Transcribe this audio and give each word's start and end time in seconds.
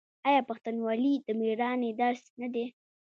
آیا 0.27 0.41
پښتونولي 0.49 1.13
د 1.25 1.27
میړانې 1.39 1.89
درس 2.01 2.23
نه 2.41 2.47
دی؟ 2.53 2.65